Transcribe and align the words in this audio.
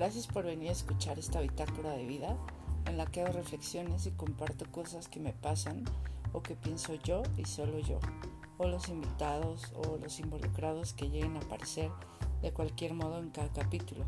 Gracias 0.00 0.26
por 0.26 0.46
venir 0.46 0.70
a 0.70 0.72
escuchar 0.72 1.18
esta 1.18 1.42
bitácora 1.42 1.90
de 1.90 2.06
vida 2.06 2.34
en 2.86 2.96
la 2.96 3.04
que 3.04 3.20
hago 3.20 3.34
reflexiones 3.34 4.06
y 4.06 4.12
comparto 4.12 4.64
cosas 4.72 5.08
que 5.08 5.20
me 5.20 5.34
pasan 5.34 5.84
o 6.32 6.42
que 6.42 6.54
pienso 6.54 6.94
yo 6.94 7.22
y 7.36 7.44
solo 7.44 7.78
yo, 7.80 7.98
o 8.56 8.66
los 8.66 8.88
invitados 8.88 9.74
o 9.74 9.98
los 9.98 10.18
involucrados 10.18 10.94
que 10.94 11.10
lleguen 11.10 11.36
a 11.36 11.40
aparecer 11.40 11.90
de 12.40 12.50
cualquier 12.50 12.94
modo 12.94 13.18
en 13.18 13.28
cada 13.28 13.52
capítulo. 13.52 14.06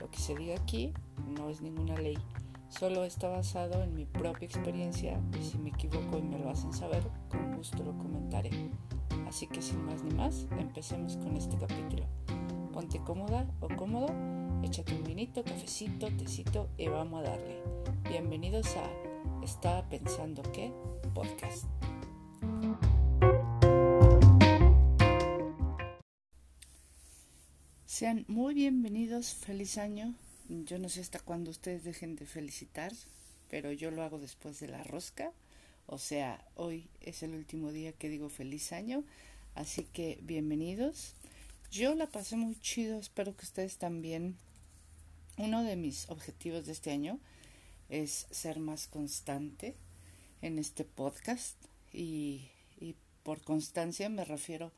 Lo 0.00 0.08
que 0.08 0.20
se 0.20 0.36
diga 0.36 0.54
aquí 0.54 0.94
no 1.26 1.48
es 1.48 1.62
ninguna 1.62 1.96
ley, 1.96 2.16
solo 2.68 3.02
está 3.02 3.26
basado 3.26 3.82
en 3.82 3.96
mi 3.96 4.04
propia 4.04 4.46
experiencia 4.46 5.20
y 5.36 5.42
si 5.42 5.58
me 5.58 5.70
equivoco 5.70 6.18
y 6.18 6.22
me 6.22 6.38
lo 6.38 6.48
hacen 6.48 6.72
saber, 6.72 7.02
con 7.28 7.56
gusto 7.56 7.82
lo 7.82 7.98
comentaré. 7.98 8.50
Así 9.26 9.48
que 9.48 9.62
sin 9.62 9.84
más 9.84 10.00
ni 10.04 10.14
más, 10.14 10.46
empecemos 10.60 11.16
con 11.16 11.36
este 11.36 11.58
capítulo. 11.58 12.04
Ponte 12.72 13.00
cómoda 13.00 13.50
o 13.60 13.66
cómodo 13.66 14.06
Échate 14.68 14.94
un 14.94 15.02
vinito, 15.02 15.42
cafecito, 15.42 16.14
tecito 16.18 16.68
y 16.76 16.88
vamos 16.88 17.20
a 17.20 17.30
darle. 17.30 17.56
Bienvenidos 18.06 18.66
a 18.76 19.42
Estaba 19.42 19.88
pensando 19.88 20.42
que 20.52 20.70
podcast. 21.14 21.64
Sean 27.86 28.26
muy 28.28 28.52
bienvenidos, 28.52 29.32
feliz 29.32 29.78
año. 29.78 30.14
Yo 30.50 30.78
no 30.78 30.90
sé 30.90 31.00
hasta 31.00 31.18
cuándo 31.18 31.50
ustedes 31.50 31.82
dejen 31.84 32.14
de 32.16 32.26
felicitar, 32.26 32.92
pero 33.48 33.72
yo 33.72 33.90
lo 33.90 34.02
hago 34.02 34.18
después 34.18 34.60
de 34.60 34.68
la 34.68 34.84
rosca. 34.84 35.32
O 35.86 35.96
sea, 35.96 36.46
hoy 36.56 36.90
es 37.00 37.22
el 37.22 37.34
último 37.34 37.72
día 37.72 37.92
que 37.92 38.10
digo 38.10 38.28
feliz 38.28 38.72
año, 38.72 39.02
así 39.54 39.84
que 39.84 40.18
bienvenidos. 40.20 41.14
Yo 41.70 41.94
la 41.94 42.06
pasé 42.06 42.36
muy 42.36 42.54
chido, 42.60 42.98
espero 42.98 43.34
que 43.34 43.46
ustedes 43.46 43.78
también 43.78 44.36
uno 45.38 45.62
de 45.62 45.76
mis 45.76 46.08
objetivos 46.10 46.66
de 46.66 46.72
este 46.72 46.90
año 46.90 47.18
es 47.88 48.26
ser 48.30 48.58
más 48.58 48.88
constante 48.88 49.76
en 50.42 50.58
este 50.58 50.84
podcast 50.84 51.56
y, 51.92 52.50
por 53.22 53.42
constancia 53.42 54.08
me 54.08 54.24
refiero 54.24 54.72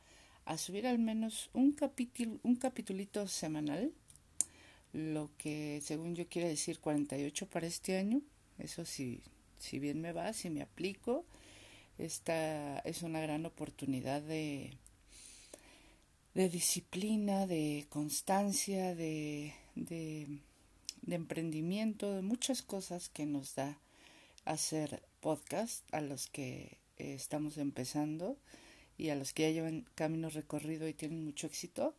a 0.44 0.58
subir 0.58 0.84
al 0.84 0.98
menos 0.98 1.50
un 1.52 1.70
capítulo, 1.70 2.40
un 2.42 2.56
capitulito 2.56 3.28
semanal, 3.28 3.92
lo 4.92 5.30
que 5.38 5.80
según 5.84 6.16
yo 6.16 6.26
quiere 6.28 6.48
decir 6.48 6.80
48 6.80 7.46
para 7.48 7.68
este 7.68 7.96
año. 7.96 8.22
Eso 8.58 8.84
sí, 8.84 9.22
si 9.60 9.78
bien 9.78 10.00
me 10.00 10.12
va, 10.12 10.32
si 10.32 10.50
me 10.50 10.62
aplico, 10.62 11.24
esta 11.96 12.80
es 12.80 13.02
una 13.02 13.20
gran 13.20 13.46
oportunidad 13.46 14.20
de, 14.20 14.72
de 16.34 16.48
disciplina, 16.48 17.46
de 17.46 17.86
constancia, 17.88 18.96
de, 18.96 19.54
de 19.76 20.40
de 21.02 21.16
emprendimiento, 21.16 22.14
de 22.14 22.22
muchas 22.22 22.62
cosas 22.62 23.08
que 23.08 23.26
nos 23.26 23.54
da 23.54 23.78
hacer 24.44 25.02
podcast 25.20 25.82
a 25.94 26.00
los 26.00 26.26
que 26.28 26.78
eh, 26.98 27.14
estamos 27.14 27.58
empezando 27.58 28.36
y 28.96 29.10
a 29.10 29.16
los 29.16 29.32
que 29.32 29.44
ya 29.44 29.50
llevan 29.50 29.86
camino 29.94 30.28
recorrido 30.28 30.88
y 30.88 30.94
tienen 30.94 31.24
mucho 31.24 31.46
éxito, 31.46 31.94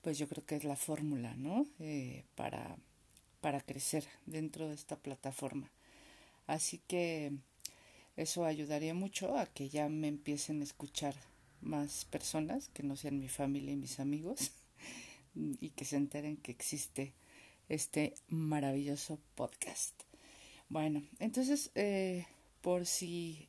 pues 0.00 0.18
yo 0.18 0.28
creo 0.28 0.44
que 0.44 0.56
es 0.56 0.64
la 0.64 0.76
fórmula, 0.76 1.34
¿no? 1.36 1.66
Eh, 1.78 2.24
para, 2.34 2.76
para 3.40 3.60
crecer 3.60 4.04
dentro 4.26 4.68
de 4.68 4.74
esta 4.74 4.96
plataforma. 4.96 5.70
Así 6.46 6.78
que 6.86 7.32
eso 8.16 8.44
ayudaría 8.44 8.94
mucho 8.94 9.38
a 9.38 9.46
que 9.46 9.68
ya 9.68 9.88
me 9.88 10.08
empiecen 10.08 10.60
a 10.60 10.64
escuchar 10.64 11.14
más 11.60 12.04
personas 12.06 12.68
que 12.68 12.82
no 12.82 12.96
sean 12.96 13.18
mi 13.18 13.28
familia 13.28 13.72
y 13.72 13.76
mis 13.76 14.00
amigos 14.00 14.52
y 15.34 15.70
que 15.70 15.84
se 15.84 15.96
enteren 15.96 16.36
que 16.36 16.52
existe 16.52 17.12
este 17.68 18.14
maravilloso 18.28 19.18
podcast. 19.34 19.94
Bueno, 20.68 21.02
entonces, 21.18 21.70
eh, 21.74 22.26
por 22.60 22.86
si 22.86 23.48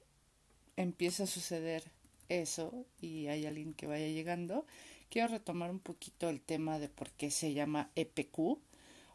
empieza 0.75 1.23
a 1.23 1.27
suceder 1.27 1.83
eso 2.29 2.85
y 2.99 3.27
hay 3.27 3.45
alguien 3.45 3.73
que 3.73 3.88
vaya 3.88 4.07
llegando, 4.07 4.65
quiero 5.09 5.29
retomar 5.29 5.71
un 5.71 5.79
poquito 5.79 6.29
el 6.29 6.41
tema 6.41 6.79
de 6.79 6.89
por 6.89 7.11
qué 7.11 7.31
se 7.31 7.53
llama 7.53 7.91
EPQ 7.95 8.59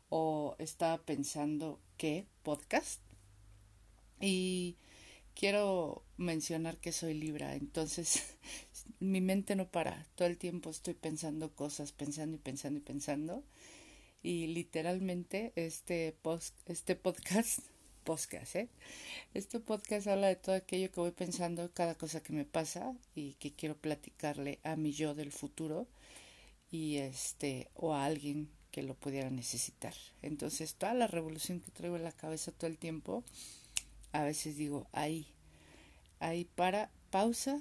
o 0.08 0.56
estaba 0.58 0.98
pensando 0.98 1.80
qué 1.96 2.26
podcast. 2.42 3.00
Y 4.20 4.76
quiero 5.34 6.02
mencionar 6.16 6.78
que 6.78 6.92
soy 6.92 7.14
Libra, 7.14 7.54
entonces 7.54 8.36
mi 9.00 9.20
mente 9.20 9.54
no 9.54 9.68
para, 9.68 10.06
todo 10.14 10.28
el 10.28 10.38
tiempo 10.38 10.70
estoy 10.70 10.94
pensando 10.94 11.54
cosas, 11.54 11.92
pensando 11.92 12.36
y 12.36 12.40
pensando 12.40 12.78
y 12.78 12.82
pensando 12.82 13.44
y 14.22 14.48
literalmente 14.48 15.52
este, 15.56 16.16
post, 16.22 16.54
este 16.68 16.96
podcast, 16.96 17.60
podcast, 18.04 18.56
¿eh? 18.56 18.68
Este 19.34 19.60
podcast 19.60 20.06
habla 20.06 20.28
de 20.28 20.36
todo 20.36 20.54
aquello 20.54 20.90
que 20.90 21.00
voy 21.00 21.12
pensando, 21.12 21.70
cada 21.72 21.94
cosa 21.94 22.22
que 22.22 22.32
me 22.32 22.44
pasa 22.44 22.94
y 23.14 23.34
que 23.34 23.52
quiero 23.52 23.76
platicarle 23.76 24.58
a 24.64 24.76
mi 24.76 24.92
yo 24.92 25.14
del 25.14 25.32
futuro 25.32 25.86
y 26.70 26.96
este 26.96 27.68
o 27.74 27.94
a 27.94 28.04
alguien 28.04 28.48
que 28.70 28.82
lo 28.82 28.94
pudiera 28.94 29.30
necesitar. 29.30 29.94
Entonces, 30.22 30.74
toda 30.74 30.94
la 30.94 31.06
revolución 31.06 31.60
que 31.60 31.70
traigo 31.70 31.96
en 31.96 32.04
la 32.04 32.12
cabeza 32.12 32.52
todo 32.52 32.68
el 32.68 32.78
tiempo, 32.78 33.24
a 34.12 34.22
veces 34.24 34.56
digo, 34.56 34.88
ahí, 34.92 35.26
ahí 36.20 36.44
para, 36.44 36.90
pausa, 37.10 37.60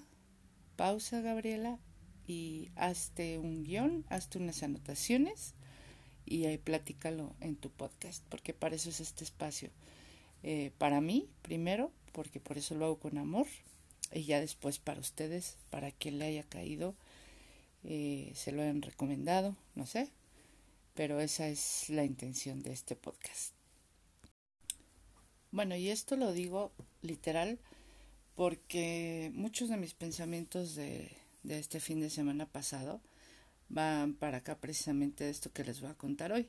pausa 0.75 1.21
Gabriela 1.21 1.79
y 2.25 2.69
hazte 2.75 3.37
un 3.37 3.63
guion, 3.63 4.05
hazte 4.09 4.37
unas 4.37 4.63
anotaciones 4.63 5.55
y 6.27 6.45
ahí 6.45 6.57
platícalo 6.57 7.35
en 7.39 7.55
tu 7.55 7.69
podcast, 7.71 8.23
porque 8.29 8.53
para 8.53 8.75
eso 8.75 8.89
es 8.89 8.99
este 8.99 9.23
espacio. 9.23 9.69
Eh, 10.43 10.71
para 10.77 11.01
mí, 11.01 11.29
primero, 11.41 11.91
porque 12.11 12.39
por 12.39 12.57
eso 12.57 12.75
lo 12.75 12.85
hago 12.85 12.99
con 12.99 13.17
amor, 13.17 13.47
y 14.11 14.23
ya 14.23 14.39
después 14.39 14.79
para 14.79 14.99
ustedes, 14.99 15.57
para 15.69 15.91
quien 15.91 16.19
le 16.19 16.25
haya 16.25 16.43
caído, 16.43 16.95
eh, 17.83 18.31
se 18.35 18.51
lo 18.51 18.61
hayan 18.61 18.81
recomendado, 18.81 19.55
no 19.75 19.85
sé, 19.85 20.09
pero 20.93 21.19
esa 21.19 21.47
es 21.47 21.89
la 21.89 22.03
intención 22.03 22.61
de 22.61 22.73
este 22.73 22.95
podcast. 22.95 23.53
Bueno, 25.51 25.75
y 25.75 25.89
esto 25.89 26.17
lo 26.17 26.33
digo 26.33 26.71
literal 27.01 27.59
porque 28.35 29.31
muchos 29.33 29.69
de 29.69 29.77
mis 29.77 29.93
pensamientos 29.93 30.75
de, 30.75 31.11
de 31.43 31.59
este 31.59 31.79
fin 31.79 32.01
de 32.01 32.09
semana 32.09 32.45
pasado, 32.45 33.01
van 33.69 34.13
para 34.13 34.37
acá 34.37 34.57
precisamente 34.57 35.29
esto 35.29 35.51
que 35.51 35.63
les 35.63 35.81
voy 35.81 35.89
a 35.89 35.95
contar 35.95 36.31
hoy, 36.31 36.47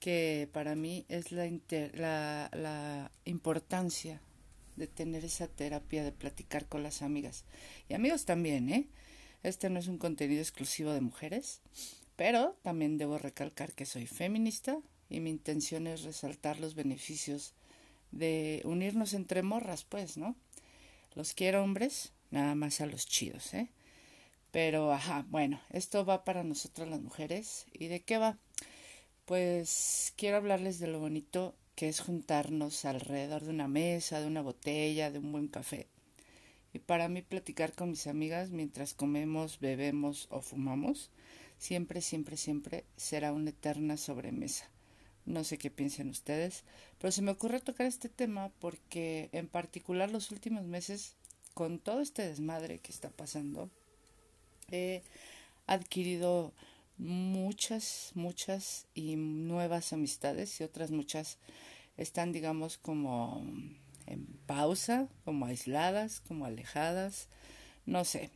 que 0.00 0.48
para 0.52 0.74
mí 0.74 1.04
es 1.08 1.32
la, 1.32 1.48
la, 1.94 2.50
la 2.52 3.10
importancia 3.24 4.20
de 4.76 4.86
tener 4.86 5.24
esa 5.24 5.48
terapia 5.48 6.04
de 6.04 6.12
platicar 6.12 6.66
con 6.66 6.82
las 6.82 7.02
amigas. 7.02 7.44
Y 7.88 7.94
amigos 7.94 8.24
también, 8.24 8.68
¿eh? 8.68 8.86
Este 9.42 9.70
no 9.70 9.78
es 9.78 9.86
un 9.86 9.98
contenido 9.98 10.40
exclusivo 10.40 10.92
de 10.92 11.00
mujeres, 11.00 11.60
pero 12.16 12.56
también 12.62 12.98
debo 12.98 13.18
recalcar 13.18 13.72
que 13.72 13.86
soy 13.86 14.06
feminista 14.06 14.78
y 15.08 15.20
mi 15.20 15.30
intención 15.30 15.86
es 15.86 16.02
resaltar 16.02 16.58
los 16.60 16.74
beneficios 16.74 17.54
de 18.10 18.62
unirnos 18.64 19.14
entre 19.14 19.42
morras, 19.42 19.84
pues, 19.84 20.16
¿no? 20.16 20.36
Los 21.14 21.32
quiero 21.32 21.62
hombres, 21.62 22.12
nada 22.30 22.54
más 22.54 22.80
a 22.80 22.86
los 22.86 23.06
chidos, 23.06 23.54
¿eh? 23.54 23.70
Pero, 24.50 24.92
ajá, 24.92 25.26
bueno, 25.28 25.60
esto 25.70 26.04
va 26.04 26.24
para 26.24 26.44
nosotras 26.44 26.88
las 26.88 27.00
mujeres. 27.00 27.66
¿Y 27.72 27.88
de 27.88 28.02
qué 28.02 28.18
va? 28.18 28.38
Pues 29.24 30.12
quiero 30.16 30.36
hablarles 30.36 30.78
de 30.78 30.86
lo 30.86 31.00
bonito 31.00 31.54
que 31.74 31.88
es 31.88 32.00
juntarnos 32.00 32.84
alrededor 32.84 33.44
de 33.44 33.50
una 33.50 33.68
mesa, 33.68 34.20
de 34.20 34.26
una 34.26 34.40
botella, 34.40 35.10
de 35.10 35.18
un 35.18 35.30
buen 35.30 35.48
café. 35.48 35.88
Y 36.72 36.78
para 36.78 37.08
mí 37.08 37.22
platicar 37.22 37.72
con 37.74 37.90
mis 37.90 38.06
amigas 38.06 38.50
mientras 38.50 38.94
comemos, 38.94 39.60
bebemos 39.60 40.26
o 40.30 40.40
fumamos, 40.40 41.10
siempre, 41.58 42.00
siempre, 42.00 42.36
siempre 42.36 42.84
será 42.96 43.32
una 43.32 43.50
eterna 43.50 43.96
sobremesa. 43.96 44.70
No 45.24 45.42
sé 45.42 45.58
qué 45.58 45.70
piensen 45.70 46.08
ustedes, 46.08 46.64
pero 46.98 47.12
se 47.12 47.22
me 47.22 47.32
ocurre 47.32 47.60
tocar 47.60 47.86
este 47.86 48.08
tema 48.08 48.52
porque 48.60 49.28
en 49.32 49.48
particular 49.48 50.10
los 50.10 50.30
últimos 50.30 50.64
meses, 50.64 51.16
con 51.52 51.78
todo 51.78 52.00
este 52.00 52.26
desmadre 52.26 52.78
que 52.78 52.92
está 52.92 53.10
pasando, 53.10 53.70
he 54.70 55.02
adquirido 55.66 56.52
muchas, 56.98 58.12
muchas 58.14 58.86
y 58.94 59.16
nuevas 59.16 59.92
amistades 59.92 60.60
y 60.60 60.64
otras 60.64 60.90
muchas 60.90 61.38
están, 61.96 62.32
digamos, 62.32 62.78
como 62.78 63.44
en 64.06 64.26
pausa, 64.46 65.08
como 65.24 65.46
aisladas, 65.46 66.20
como 66.20 66.46
alejadas, 66.46 67.28
no 67.84 68.04
sé. 68.04 68.30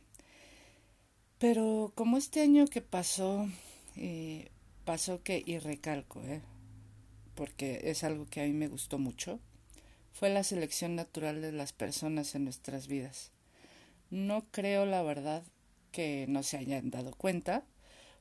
Pero 1.37 1.91
como 1.95 2.17
este 2.17 2.41
año 2.41 2.67
que 2.67 2.81
pasó, 2.81 3.47
eh, 3.95 4.49
pasó 4.85 5.23
que, 5.23 5.41
y 5.45 5.57
recalco, 5.57 6.21
eh, 6.23 6.41
porque 7.35 7.81
es 7.85 8.03
algo 8.03 8.25
que 8.25 8.41
a 8.41 8.45
mí 8.45 8.53
me 8.53 8.67
gustó 8.67 8.99
mucho, 8.99 9.39
fue 10.13 10.29
la 10.29 10.43
selección 10.43 10.95
natural 10.95 11.41
de 11.41 11.51
las 11.51 11.73
personas 11.73 12.35
en 12.35 12.43
nuestras 12.43 12.87
vidas. 12.87 13.31
No 14.09 14.45
creo, 14.51 14.85
la 14.85 15.01
verdad, 15.01 15.43
que 15.91 16.25
no 16.27 16.43
se 16.43 16.57
hayan 16.57 16.89
dado 16.89 17.13
cuenta, 17.15 17.63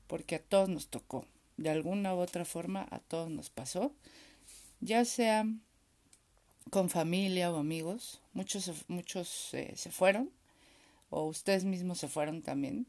porque 0.06 0.37
a 0.37 0.43
todos 0.43 0.69
nos 0.69 0.88
tocó, 0.88 1.26
de 1.56 1.70
alguna 1.70 2.14
u 2.14 2.19
otra 2.19 2.44
forma 2.44 2.87
a 2.90 2.99
todos 2.99 3.31
nos 3.31 3.50
pasó, 3.50 3.93
ya 4.81 5.05
sea 5.05 5.46
con 6.70 6.88
familia 6.88 7.52
o 7.52 7.56
amigos, 7.56 8.20
muchos, 8.32 8.70
muchos 8.88 9.55
eh, 9.55 9.72
se 9.76 9.90
fueron, 9.90 10.31
o 11.11 11.25
ustedes 11.25 11.64
mismos 11.64 11.99
se 11.99 12.08
fueron 12.08 12.43
también. 12.43 12.87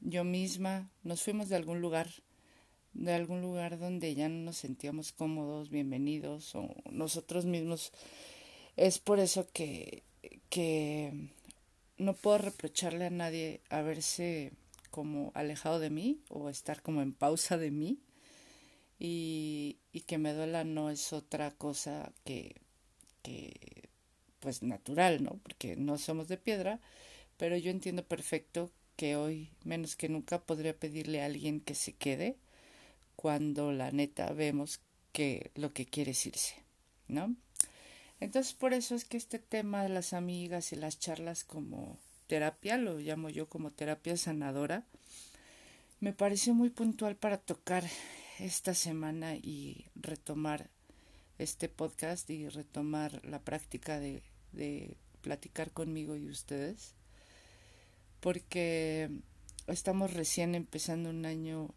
Yo 0.00 0.24
misma 0.24 0.88
nos 1.02 1.22
fuimos 1.22 1.48
de 1.48 1.56
algún 1.56 1.80
lugar, 1.80 2.08
de 2.94 3.12
algún 3.12 3.42
lugar 3.42 3.78
donde 3.78 4.14
ya 4.14 4.28
no 4.28 4.44
nos 4.44 4.56
sentíamos 4.56 5.12
cómodos, 5.12 5.68
bienvenidos, 5.68 6.54
o 6.54 6.74
nosotros 6.90 7.44
mismos. 7.44 7.92
Es 8.76 8.98
por 8.98 9.18
eso 9.18 9.46
que, 9.52 10.04
que 10.48 11.30
no 12.00 12.14
puedo 12.14 12.38
reprocharle 12.38 13.06
a 13.06 13.10
nadie 13.10 13.60
haberse 13.68 14.52
como 14.90 15.30
alejado 15.34 15.78
de 15.78 15.90
mí 15.90 16.20
o 16.28 16.48
estar 16.48 16.82
como 16.82 17.02
en 17.02 17.12
pausa 17.12 17.58
de 17.58 17.70
mí. 17.70 17.98
Y, 18.98 19.78
que 20.06 20.18
me 20.18 20.34
duela 20.34 20.64
no 20.64 20.90
es 20.90 21.12
otra 21.12 21.52
cosa 21.52 22.12
que 22.24 22.56
que 23.22 23.88
pues 24.40 24.62
natural, 24.62 25.22
¿no? 25.22 25.38
Porque 25.42 25.76
no 25.76 25.98
somos 25.98 26.26
de 26.28 26.38
piedra, 26.38 26.80
pero 27.36 27.56
yo 27.56 27.70
entiendo 27.70 28.02
perfecto 28.02 28.70
que 28.96 29.16
hoy 29.16 29.50
menos 29.64 29.96
que 29.96 30.08
nunca 30.08 30.40
podría 30.40 30.76
pedirle 30.76 31.22
a 31.22 31.26
alguien 31.26 31.60
que 31.60 31.74
se 31.74 31.92
quede 31.92 32.36
cuando 33.16 33.72
la 33.72 33.90
neta 33.92 34.32
vemos 34.32 34.80
que 35.12 35.50
lo 35.54 35.72
que 35.72 35.86
quiere 35.86 36.12
es 36.12 36.26
irse, 36.26 36.54
¿no? 37.08 37.36
Entonces 38.20 38.52
por 38.52 38.74
eso 38.74 38.94
es 38.94 39.04
que 39.04 39.16
este 39.16 39.38
tema 39.38 39.82
de 39.82 39.88
las 39.88 40.12
amigas 40.12 40.72
y 40.72 40.76
las 40.76 40.98
charlas 40.98 41.42
como 41.42 41.98
terapia, 42.26 42.76
lo 42.76 42.98
llamo 42.98 43.30
yo 43.30 43.48
como 43.48 43.72
terapia 43.72 44.16
sanadora, 44.16 44.84
me 46.00 46.12
pareció 46.12 46.54
muy 46.54 46.70
puntual 46.70 47.16
para 47.16 47.38
tocar 47.38 47.84
esta 48.38 48.74
semana 48.74 49.34
y 49.36 49.86
retomar 49.94 50.70
este 51.38 51.68
podcast 51.68 52.28
y 52.30 52.48
retomar 52.48 53.24
la 53.24 53.40
práctica 53.40 53.98
de, 53.98 54.22
de 54.52 54.96
platicar 55.22 55.72
conmigo 55.72 56.16
y 56.16 56.28
ustedes, 56.28 56.94
porque 58.20 59.10
estamos 59.66 60.12
recién 60.12 60.54
empezando 60.54 61.10
un 61.10 61.24
año 61.24 61.74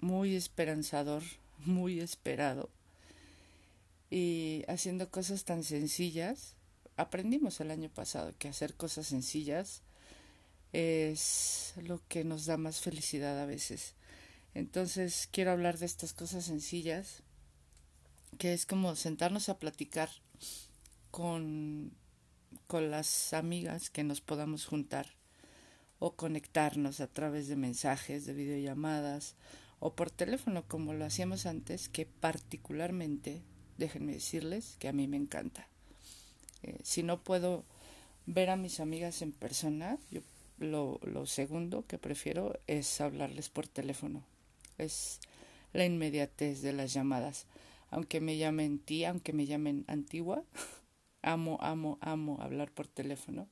muy 0.00 0.36
esperanzador, 0.36 1.22
muy 1.64 2.00
esperado, 2.00 2.70
y 4.10 4.64
haciendo 4.68 5.10
cosas 5.10 5.44
tan 5.44 5.64
sencillas. 5.64 6.54
Aprendimos 6.96 7.60
el 7.60 7.70
año 7.70 7.90
pasado 7.90 8.34
que 8.38 8.48
hacer 8.48 8.74
cosas 8.74 9.06
sencillas 9.06 9.82
es 10.72 11.74
lo 11.82 12.02
que 12.08 12.24
nos 12.24 12.46
da 12.46 12.56
más 12.56 12.80
felicidad 12.80 13.40
a 13.40 13.46
veces. 13.46 13.94
Entonces 14.54 15.28
quiero 15.30 15.52
hablar 15.52 15.78
de 15.78 15.86
estas 15.86 16.12
cosas 16.12 16.44
sencillas 16.44 17.22
que 18.38 18.52
es 18.52 18.66
como 18.66 18.94
sentarnos 18.94 19.48
a 19.48 19.58
platicar 19.58 20.10
con, 21.10 21.92
con 22.66 22.90
las 22.90 23.32
amigas 23.32 23.90
que 23.90 24.04
nos 24.04 24.20
podamos 24.20 24.66
juntar 24.66 25.06
o 25.98 26.14
conectarnos 26.14 27.00
a 27.00 27.08
través 27.08 27.48
de 27.48 27.56
mensajes, 27.56 28.26
de 28.26 28.34
videollamadas 28.34 29.34
o 29.80 29.94
por 29.94 30.10
teléfono 30.10 30.66
como 30.66 30.92
lo 30.92 31.04
hacíamos 31.04 31.46
antes, 31.46 31.88
que 31.88 32.06
particularmente, 32.06 33.42
déjenme 33.78 34.12
decirles, 34.12 34.76
que 34.78 34.88
a 34.88 34.92
mí 34.92 35.08
me 35.08 35.16
encanta. 35.16 35.66
Eh, 36.62 36.78
si 36.82 37.02
no 37.02 37.22
puedo 37.22 37.64
ver 38.26 38.50
a 38.50 38.56
mis 38.56 38.80
amigas 38.80 39.22
en 39.22 39.32
persona, 39.32 39.98
yo 40.10 40.20
lo, 40.58 41.00
segundo 41.26 41.86
que 41.86 41.98
prefiero 41.98 42.58
es 42.66 43.00
hablarles 43.00 43.48
por 43.48 43.66
teléfono. 43.66 44.24
Es 44.76 45.20
la 45.72 45.84
inmediatez 45.84 46.62
de 46.62 46.72
las 46.72 46.92
llamadas 46.92 47.46
aunque 47.90 48.20
me 48.20 48.36
llamen 48.36 48.78
tía, 48.78 49.10
aunque 49.10 49.32
me 49.32 49.46
llamen 49.46 49.84
antigua, 49.86 50.44
amo, 51.22 51.58
amo, 51.60 51.98
amo 52.00 52.38
hablar 52.40 52.70
por 52.70 52.86
teléfono 52.86 53.48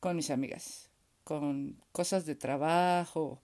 con 0.00 0.16
mis 0.16 0.30
amigas, 0.30 0.90
con 1.24 1.80
cosas 1.92 2.26
de 2.26 2.34
trabajo, 2.34 3.40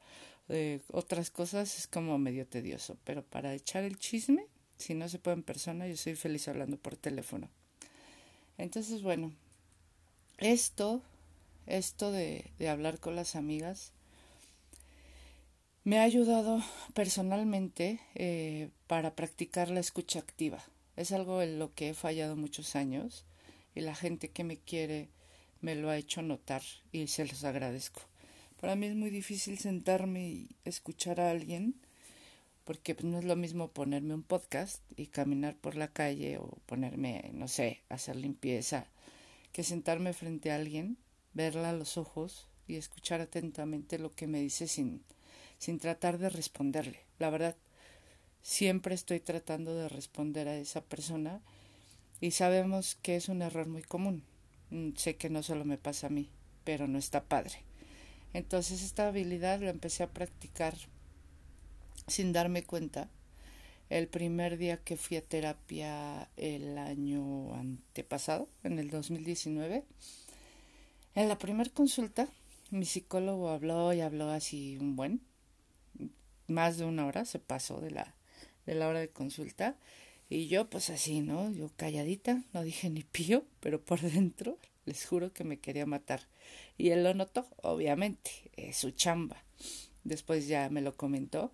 eh, 0.49 0.81
otras 0.93 1.31
cosas 1.31 1.79
es 1.79 1.87
como 1.87 2.19
medio 2.19 2.47
tedioso, 2.47 2.99
pero 3.05 3.23
para 3.23 3.55
echar 3.55 3.85
el 3.85 3.99
chisme, 3.99 4.47
si 4.81 4.95
no 4.95 5.09
se 5.09 5.19
puede 5.19 5.37
en 5.37 5.43
persona, 5.43 5.87
yo 5.87 5.97
soy 5.97 6.17
feliz 6.17 6.49
hablando 6.49 6.77
por 6.77 6.97
teléfono. 6.97 7.49
Entonces, 8.59 9.03
bueno, 9.03 9.33
esto, 10.39 11.03
esto 11.67 12.11
de, 12.11 12.51
hablar 12.69 12.99
con 12.99 13.15
las 13.15 13.37
amigas, 13.37 13.93
me 15.85 15.99
ha 15.99 16.03
ayudado 16.03 16.63
personalmente 16.95 18.01
eh, 18.15 18.71
para 18.87 19.15
practicar 19.15 19.71
la 19.71 19.81
escucha 19.81 20.19
activa. 20.19 20.63
Es 20.97 21.13
algo 21.13 21.43
en 21.43 21.59
lo 21.59 21.75
que 21.75 21.91
he 21.91 21.95
fallado 21.95 22.37
muchos 22.37 22.77
años 22.77 23.25
y 23.75 23.81
la 23.81 23.95
gente 23.95 24.29
que 24.29 24.45
me 24.45 24.57
quiere 24.59 25.09
me 25.61 25.75
lo 25.75 25.91
ha 25.91 25.97
hecho 25.97 26.23
notar 26.23 26.63
y 26.93 27.07
se 27.07 27.27
los 27.27 27.45
agradezco. 27.45 28.03
Para 28.61 28.77
mí 28.77 28.87
es 28.87 28.95
muy 28.95 29.11
difícil 29.11 29.59
sentarme 29.59 30.29
y 30.29 30.57
escuchar 30.65 31.21
a 31.21 31.31
alguien 31.31 31.75
porque 32.65 32.97
no 33.03 33.19
es 33.19 33.25
lo 33.25 33.37
mismo 33.37 33.69
ponerme 33.69 34.15
un 34.15 34.23
podcast 34.23 34.83
y 34.97 35.07
caminar 35.07 35.57
por 35.57 35.77
la 35.77 35.89
calle 35.89 36.39
o 36.39 36.59
ponerme, 36.67 37.31
no 37.33 37.49
sé, 37.49 37.83
hacer 37.89 38.17
limpieza, 38.17 38.87
que 39.53 39.65
sentarme 39.65 40.13
frente 40.13 40.51
a 40.51 40.57
alguien, 40.57 40.97
verla 41.35 41.71
a 41.71 41.75
los 41.75 41.97
ojos 41.97 42.49
y 42.67 42.77
escuchar 42.77 43.21
atentamente 43.21 43.99
lo 43.99 44.13
que 44.13 44.27
me 44.27 44.41
dice 44.41 44.69
sin 44.69 45.03
sin 45.61 45.79
tratar 45.79 46.19
de 46.19 46.31
responderle. 46.31 47.01
La 47.19 47.31
verdad, 47.31 47.55
siempre 48.43 48.95
estoy 48.95 49.21
tratando 49.21 49.77
de 49.77 49.89
responder 49.89 50.49
a 50.49 50.57
esa 50.57 50.81
persona 50.81 51.43
y 52.21 52.33
sabemos 52.33 52.97
que 53.03 53.15
es 53.17 53.29
un 53.29 53.43
error 53.43 53.69
muy 53.69 53.83
común. 53.83 54.25
Mm, 54.71 54.97
sé 54.97 55.17
que 55.17 55.29
no 55.29 55.43
solo 55.43 55.67
me 55.67 55.77
pasa 55.77 56.07
a 56.07 56.11
mí, 56.11 56.31
pero 56.65 56.89
no 56.89 56.99
está 56.99 57.25
padre. 57.25 57.63
Entonces 58.33 58.83
esta 58.83 59.07
habilidad 59.07 59.61
la 59.61 59.71
empecé 59.71 60.03
a 60.03 60.11
practicar 60.11 60.75
sin 62.11 62.33
darme 62.33 62.65
cuenta. 62.65 63.09
El 63.89 64.07
primer 64.07 64.57
día 64.57 64.77
que 64.77 64.97
fui 64.97 65.17
a 65.17 65.25
terapia 65.25 66.29
el 66.37 66.79
año 66.79 67.55
antepasado, 67.55 68.49
en 68.63 68.79
el 68.79 68.91
2019, 68.91 69.85
en 71.15 71.29
la 71.29 71.39
primera 71.39 71.71
consulta, 71.71 72.29
mi 72.71 72.85
psicólogo 72.85 73.49
habló 73.49 73.93
y 73.93 74.01
habló 74.01 74.31
así 74.31 74.77
un 74.81 74.95
buen 74.95 75.21
más 76.51 76.77
de 76.77 76.85
una 76.85 77.07
hora 77.07 77.25
se 77.25 77.39
pasó 77.39 77.81
de 77.81 77.91
la, 77.91 78.15
de 78.67 78.75
la 78.75 78.89
hora 78.89 79.01
de 79.01 79.09
consulta. 79.09 79.77
Y 80.29 80.47
yo 80.49 80.69
pues 80.69 80.91
así, 80.91 81.21
¿no? 81.21 81.51
Yo 81.51 81.71
calladita, 81.77 82.43
no 82.53 82.63
dije 82.63 82.91
ni 82.91 83.03
pío, 83.03 83.45
pero 83.61 83.81
por 83.81 84.01
dentro 84.01 84.59
les 84.85 85.07
juro 85.07 85.33
que 85.33 85.45
me 85.45 85.59
quería 85.59 85.87
matar. 85.87 86.23
Y 86.77 86.91
él 86.91 87.03
lo 87.03 87.15
notó, 87.15 87.47
obviamente, 87.63 88.31
su 88.73 88.91
chamba. 88.91 89.43
Después 90.05 90.47
ya 90.47 90.69
me 90.71 90.83
lo 90.83 90.97
comentó. 90.97 91.53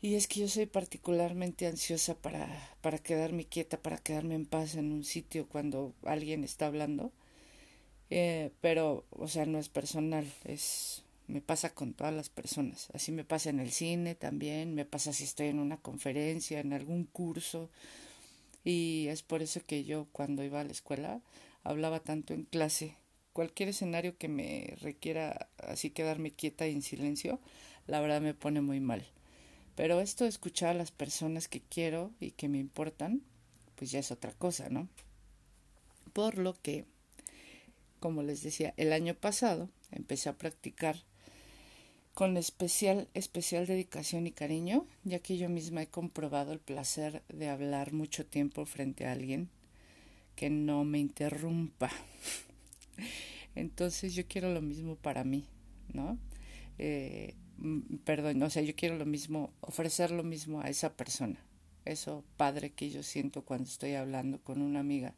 Y 0.00 0.14
es 0.14 0.28
que 0.28 0.40
yo 0.40 0.48
soy 0.48 0.66
particularmente 0.66 1.66
ansiosa 1.66 2.14
para, 2.14 2.48
para 2.80 2.98
quedarme 2.98 3.44
quieta, 3.44 3.82
para 3.82 3.98
quedarme 3.98 4.36
en 4.36 4.46
paz 4.46 4.76
en 4.76 4.92
un 4.92 5.04
sitio 5.04 5.48
cuando 5.48 5.92
alguien 6.04 6.44
está 6.44 6.66
hablando. 6.66 7.12
Eh, 8.10 8.52
pero, 8.60 9.04
o 9.10 9.28
sea, 9.28 9.44
no 9.44 9.58
es 9.58 9.68
personal, 9.68 10.32
es 10.44 11.02
me 11.28 11.42
pasa 11.42 11.74
con 11.74 11.92
todas 11.94 12.14
las 12.14 12.30
personas. 12.30 12.88
Así 12.94 13.12
me 13.12 13.24
pasa 13.24 13.50
en 13.50 13.60
el 13.60 13.70
cine 13.70 14.14
también, 14.14 14.74
me 14.74 14.84
pasa 14.84 15.12
si 15.12 15.24
estoy 15.24 15.48
en 15.48 15.58
una 15.58 15.76
conferencia, 15.76 16.60
en 16.60 16.72
algún 16.72 17.04
curso. 17.04 17.70
Y 18.64 19.06
es 19.08 19.22
por 19.22 19.42
eso 19.42 19.60
que 19.66 19.84
yo 19.84 20.06
cuando 20.12 20.42
iba 20.42 20.60
a 20.60 20.64
la 20.64 20.72
escuela 20.72 21.20
hablaba 21.64 22.00
tanto 22.00 22.34
en 22.34 22.44
clase. 22.44 22.96
Cualquier 23.32 23.68
escenario 23.68 24.16
que 24.16 24.28
me 24.28 24.74
requiera 24.80 25.48
así 25.58 25.90
quedarme 25.90 26.32
quieta 26.32 26.66
y 26.66 26.72
en 26.72 26.82
silencio, 26.82 27.40
la 27.86 28.00
verdad 28.00 28.20
me 28.20 28.34
pone 28.34 28.60
muy 28.60 28.80
mal. 28.80 29.06
Pero 29.78 30.00
esto 30.00 30.24
de 30.24 30.30
escuchar 30.30 30.70
a 30.70 30.74
las 30.74 30.90
personas 30.90 31.46
que 31.46 31.60
quiero 31.60 32.10
y 32.18 32.32
que 32.32 32.48
me 32.48 32.58
importan, 32.58 33.22
pues 33.76 33.92
ya 33.92 34.00
es 34.00 34.10
otra 34.10 34.32
cosa, 34.32 34.68
¿no? 34.70 34.88
Por 36.12 36.36
lo 36.36 36.60
que, 36.60 36.84
como 38.00 38.24
les 38.24 38.42
decía, 38.42 38.74
el 38.76 38.92
año 38.92 39.14
pasado 39.14 39.68
empecé 39.92 40.30
a 40.30 40.36
practicar 40.36 40.96
con 42.12 42.36
especial, 42.36 43.06
especial 43.14 43.68
dedicación 43.68 44.26
y 44.26 44.32
cariño, 44.32 44.84
ya 45.04 45.20
que 45.20 45.38
yo 45.38 45.48
misma 45.48 45.82
he 45.82 45.86
comprobado 45.86 46.52
el 46.52 46.58
placer 46.58 47.22
de 47.28 47.48
hablar 47.48 47.92
mucho 47.92 48.26
tiempo 48.26 48.66
frente 48.66 49.06
a 49.06 49.12
alguien 49.12 49.48
que 50.34 50.50
no 50.50 50.82
me 50.82 50.98
interrumpa. 50.98 51.88
Entonces 53.54 54.12
yo 54.16 54.26
quiero 54.26 54.52
lo 54.52 54.60
mismo 54.60 54.96
para 54.96 55.22
mí, 55.22 55.44
¿no? 55.92 56.18
Eh, 56.78 57.36
perdón, 58.04 58.42
o 58.42 58.50
sea, 58.50 58.62
yo 58.62 58.74
quiero 58.74 58.96
lo 58.96 59.06
mismo, 59.06 59.52
ofrecer 59.60 60.10
lo 60.10 60.22
mismo 60.22 60.60
a 60.60 60.68
esa 60.68 60.94
persona. 60.94 61.44
Eso 61.84 62.24
padre 62.36 62.70
que 62.70 62.90
yo 62.90 63.02
siento 63.02 63.42
cuando 63.44 63.68
estoy 63.68 63.94
hablando 63.94 64.40
con 64.42 64.60
una 64.60 64.80
amiga 64.80 65.14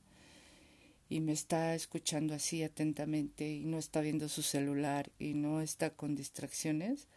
y 1.09 1.21
me 1.21 1.33
está 1.33 1.75
escuchando 1.75 2.35
así 2.35 2.63
atentamente 2.63 3.51
y 3.51 3.65
no 3.65 3.79
está 3.79 4.01
viendo 4.01 4.29
su 4.29 4.43
celular 4.43 5.11
y 5.19 5.35
no 5.35 5.61
está 5.61 5.91
con 5.91 6.15
distracciones, 6.15 7.09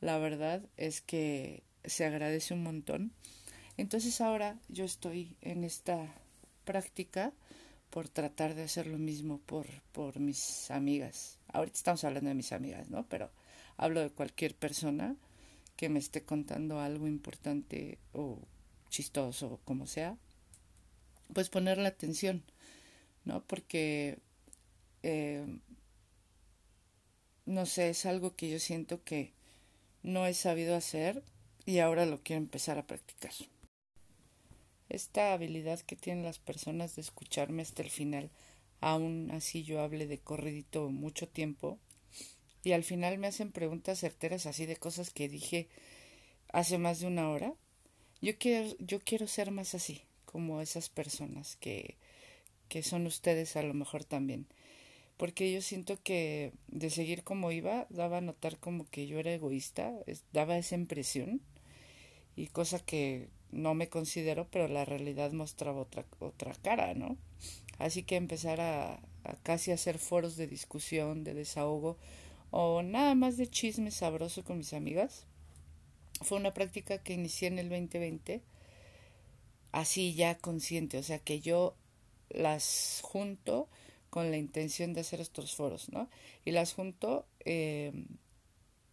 la 0.00 0.18
verdad 0.18 0.62
es 0.76 1.02
que 1.02 1.64
se 1.84 2.04
agradece 2.04 2.54
un 2.54 2.62
montón. 2.62 3.12
Entonces 3.76 4.20
ahora 4.20 4.60
yo 4.68 4.84
estoy 4.84 5.36
en 5.40 5.64
esta 5.64 6.14
práctica 6.64 7.32
por 7.90 8.08
tratar 8.08 8.54
de 8.54 8.62
hacer 8.62 8.86
lo 8.86 8.98
mismo 8.98 9.38
por, 9.38 9.66
por 9.90 10.20
mis 10.20 10.70
amigas. 10.70 11.38
Ahorita 11.48 11.76
estamos 11.76 12.04
hablando 12.04 12.28
de 12.28 12.34
mis 12.34 12.52
amigas, 12.52 12.88
¿no? 12.90 13.06
Pero 13.08 13.30
hablo 13.76 14.00
de 14.00 14.10
cualquier 14.10 14.54
persona 14.54 15.16
que 15.76 15.88
me 15.88 15.98
esté 15.98 16.24
contando 16.24 16.80
algo 16.80 17.08
importante 17.08 17.98
o 18.12 18.38
chistoso 18.88 19.60
como 19.64 19.86
sea, 19.86 20.16
pues 21.32 21.48
ponerle 21.48 21.88
atención, 21.88 22.42
¿no? 23.24 23.42
Porque, 23.44 24.18
eh, 25.02 25.44
no 27.46 27.66
sé, 27.66 27.90
es 27.90 28.06
algo 28.06 28.36
que 28.36 28.50
yo 28.50 28.58
siento 28.58 29.02
que 29.02 29.32
no 30.02 30.26
he 30.26 30.34
sabido 30.34 30.76
hacer 30.76 31.22
y 31.64 31.78
ahora 31.78 32.06
lo 32.06 32.22
quiero 32.22 32.42
empezar 32.42 32.78
a 32.78 32.86
practicar. 32.86 33.32
Esta 34.88 35.32
habilidad 35.32 35.80
que 35.80 35.96
tienen 35.96 36.24
las 36.24 36.38
personas 36.38 36.96
de 36.96 37.02
escucharme 37.02 37.62
hasta 37.62 37.82
el 37.82 37.88
final, 37.90 38.30
aún 38.80 39.30
así 39.32 39.62
yo 39.62 39.80
hable 39.80 40.06
de 40.06 40.18
corredito 40.18 40.90
mucho 40.90 41.28
tiempo, 41.28 41.78
y 42.64 42.72
al 42.72 42.84
final 42.84 43.18
me 43.18 43.26
hacen 43.26 43.52
preguntas 43.52 43.98
certeras 43.98 44.46
así 44.46 44.66
de 44.66 44.76
cosas 44.76 45.10
que 45.10 45.28
dije 45.28 45.68
hace 46.52 46.78
más 46.78 47.00
de 47.00 47.06
una 47.06 47.30
hora. 47.30 47.54
Yo 48.20 48.38
quiero, 48.38 48.76
yo 48.78 49.00
quiero 49.00 49.26
ser 49.26 49.50
más 49.50 49.74
así, 49.74 50.02
como 50.26 50.60
esas 50.60 50.88
personas 50.88 51.56
que, 51.56 51.96
que 52.68 52.82
son 52.82 53.06
ustedes 53.06 53.56
a 53.56 53.62
lo 53.62 53.74
mejor 53.74 54.04
también. 54.04 54.46
Porque 55.16 55.52
yo 55.52 55.60
siento 55.60 56.00
que 56.02 56.52
de 56.68 56.90
seguir 56.90 57.24
como 57.24 57.52
iba, 57.52 57.86
daba 57.90 58.18
a 58.18 58.22
notar 58.22 58.58
como 58.58 58.86
que 58.88 59.06
yo 59.06 59.18
era 59.18 59.32
egoísta, 59.32 59.92
daba 60.32 60.56
esa 60.56 60.74
impresión, 60.74 61.40
y 62.36 62.46
cosa 62.46 62.78
que 62.78 63.28
no 63.50 63.74
me 63.74 63.88
considero, 63.88 64.48
pero 64.50 64.68
la 64.68 64.84
realidad 64.84 65.32
mostraba 65.32 65.82
otra, 65.82 66.06
otra 66.18 66.54
cara, 66.62 66.94
¿no? 66.94 67.16
Así 67.78 68.02
que 68.04 68.16
empezar 68.16 68.60
a, 68.60 68.94
a 69.24 69.36
casi 69.42 69.72
hacer 69.72 69.98
foros 69.98 70.36
de 70.36 70.46
discusión, 70.46 71.24
de 71.24 71.34
desahogo, 71.34 71.98
o 72.52 72.82
nada 72.82 73.14
más 73.14 73.36
de 73.38 73.48
chisme 73.48 73.90
sabroso 73.90 74.44
con 74.44 74.58
mis 74.58 74.74
amigas. 74.74 75.24
Fue 76.20 76.38
una 76.38 76.54
práctica 76.54 76.98
que 76.98 77.14
inicié 77.14 77.48
en 77.48 77.58
el 77.58 77.70
2020, 77.70 78.42
así 79.72 80.14
ya 80.14 80.36
consciente, 80.36 80.98
o 80.98 81.02
sea 81.02 81.18
que 81.18 81.40
yo 81.40 81.74
las 82.28 83.00
junto 83.02 83.68
con 84.10 84.30
la 84.30 84.36
intención 84.36 84.92
de 84.92 85.00
hacer 85.00 85.20
estos 85.20 85.54
foros, 85.54 85.88
¿no? 85.88 86.10
Y 86.44 86.50
las 86.50 86.74
junto, 86.74 87.26
eh, 87.46 87.92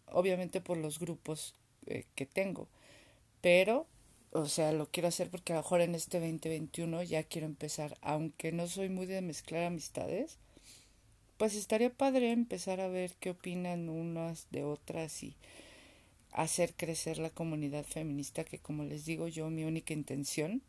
obviamente 0.06 0.62
por 0.62 0.78
los 0.78 0.98
grupos 0.98 1.54
eh, 1.86 2.06
que 2.14 2.24
tengo, 2.24 2.66
pero, 3.42 3.86
o 4.32 4.46
sea, 4.46 4.72
lo 4.72 4.86
quiero 4.86 5.08
hacer 5.08 5.28
porque 5.30 5.52
a 5.52 5.56
lo 5.56 5.62
mejor 5.62 5.82
en 5.82 5.94
este 5.94 6.18
2021 6.18 7.02
ya 7.02 7.24
quiero 7.24 7.46
empezar, 7.46 7.98
aunque 8.00 8.52
no 8.52 8.66
soy 8.66 8.88
muy 8.88 9.04
de 9.04 9.20
mezclar 9.20 9.64
amistades, 9.64 10.38
pues 11.40 11.54
estaría 11.54 11.88
padre 11.88 12.32
empezar 12.32 12.82
a 12.82 12.88
ver 12.88 13.14
qué 13.18 13.30
opinan 13.30 13.88
unas 13.88 14.46
de 14.50 14.62
otras 14.62 15.22
y 15.22 15.36
hacer 16.32 16.74
crecer 16.74 17.16
la 17.16 17.30
comunidad 17.30 17.86
feminista 17.86 18.44
que 18.44 18.58
como 18.58 18.84
les 18.84 19.06
digo 19.06 19.26
yo 19.26 19.48
mi 19.48 19.64
única 19.64 19.94
intención 19.94 20.60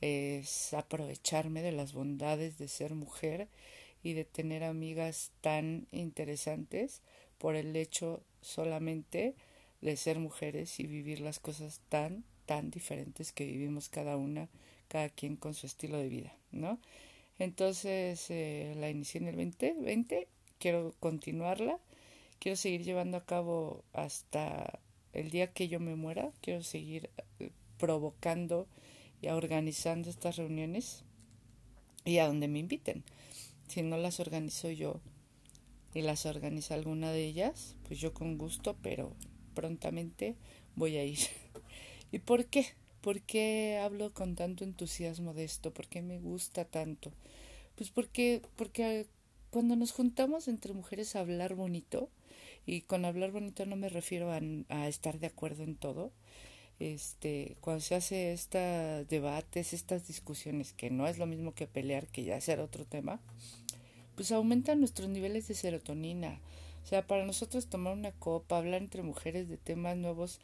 es 0.00 0.72
aprovecharme 0.72 1.60
de 1.60 1.72
las 1.72 1.92
bondades 1.92 2.56
de 2.56 2.68
ser 2.68 2.94
mujer 2.94 3.48
y 4.02 4.14
de 4.14 4.24
tener 4.24 4.64
amigas 4.64 5.30
tan 5.42 5.86
interesantes 5.92 7.02
por 7.36 7.54
el 7.54 7.76
hecho 7.76 8.22
solamente 8.40 9.34
de 9.82 9.94
ser 9.98 10.20
mujeres 10.20 10.80
y 10.80 10.86
vivir 10.86 11.20
las 11.20 11.38
cosas 11.38 11.82
tan 11.90 12.24
tan 12.46 12.70
diferentes 12.70 13.30
que 13.30 13.44
vivimos 13.44 13.90
cada 13.90 14.16
una 14.16 14.48
cada 14.88 15.10
quien 15.10 15.36
con 15.36 15.52
su 15.52 15.66
estilo 15.66 15.98
de 15.98 16.08
vida 16.08 16.34
no 16.50 16.78
entonces 17.38 18.30
eh, 18.30 18.74
la 18.76 18.90
inicié 18.90 19.20
en 19.20 19.28
el 19.28 19.36
2020, 19.36 20.28
quiero 20.58 20.94
continuarla, 21.00 21.78
quiero 22.38 22.56
seguir 22.56 22.82
llevando 22.82 23.16
a 23.16 23.24
cabo 23.24 23.84
hasta 23.92 24.80
el 25.12 25.30
día 25.30 25.52
que 25.52 25.68
yo 25.68 25.80
me 25.80 25.94
muera, 25.94 26.32
quiero 26.40 26.62
seguir 26.62 27.10
eh, 27.38 27.50
provocando 27.78 28.66
y 29.20 29.28
organizando 29.28 30.10
estas 30.10 30.36
reuniones 30.36 31.04
y 32.04 32.18
a 32.18 32.26
donde 32.26 32.48
me 32.48 32.60
inviten. 32.60 33.04
Si 33.68 33.82
no 33.82 33.96
las 33.98 34.20
organizo 34.20 34.70
yo 34.70 35.00
y 35.94 36.02
las 36.02 36.26
organiza 36.26 36.74
alguna 36.74 37.12
de 37.12 37.24
ellas, 37.24 37.76
pues 37.86 38.00
yo 38.00 38.14
con 38.14 38.38
gusto, 38.38 38.76
pero 38.82 39.14
prontamente 39.54 40.36
voy 40.74 40.96
a 40.96 41.04
ir. 41.04 41.18
¿Y 42.12 42.18
por 42.20 42.46
qué? 42.46 42.66
¿Por 43.08 43.22
qué 43.22 43.80
hablo 43.82 44.12
con 44.12 44.34
tanto 44.34 44.64
entusiasmo 44.64 45.32
de 45.32 45.44
esto? 45.44 45.72
¿Por 45.72 45.86
qué 45.86 46.02
me 46.02 46.18
gusta 46.18 46.66
tanto? 46.66 47.10
Pues 47.74 47.88
porque, 47.88 48.42
porque 48.54 49.06
cuando 49.48 49.76
nos 49.76 49.92
juntamos 49.92 50.46
entre 50.46 50.74
mujeres 50.74 51.16
a 51.16 51.20
hablar 51.20 51.54
bonito, 51.54 52.10
y 52.66 52.82
con 52.82 53.06
hablar 53.06 53.30
bonito 53.30 53.64
no 53.64 53.76
me 53.76 53.88
refiero 53.88 54.30
a, 54.30 54.40
a 54.68 54.88
estar 54.88 55.20
de 55.20 55.26
acuerdo 55.26 55.64
en 55.64 55.74
todo, 55.74 56.12
este, 56.80 57.56
cuando 57.62 57.80
se 57.80 57.94
hace 57.94 58.34
estos 58.34 59.08
debates, 59.08 59.72
estas 59.72 60.06
discusiones, 60.06 60.74
que 60.74 60.90
no 60.90 61.06
es 61.06 61.16
lo 61.16 61.24
mismo 61.24 61.54
que 61.54 61.66
pelear, 61.66 62.08
que 62.08 62.24
ya 62.24 62.38
será 62.42 62.62
otro 62.62 62.84
tema, 62.84 63.22
pues 64.16 64.32
aumentan 64.32 64.80
nuestros 64.80 65.08
niveles 65.08 65.48
de 65.48 65.54
serotonina. 65.54 66.42
O 66.84 66.86
sea, 66.86 67.06
para 67.06 67.24
nosotros 67.24 67.68
tomar 67.68 67.94
una 67.94 68.12
copa, 68.12 68.58
hablar 68.58 68.82
entre 68.82 69.02
mujeres 69.02 69.48
de 69.48 69.56
temas 69.56 69.96
nuevos 69.96 70.40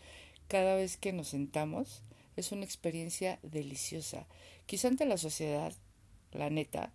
cada 0.48 0.76
vez 0.76 0.96
que 0.96 1.12
nos 1.12 1.28
sentamos, 1.28 2.02
es 2.36 2.52
una 2.52 2.64
experiencia 2.64 3.38
deliciosa. 3.42 4.26
Quizá 4.66 4.88
ante 4.88 5.06
la 5.06 5.18
sociedad, 5.18 5.72
la 6.32 6.50
neta, 6.50 6.92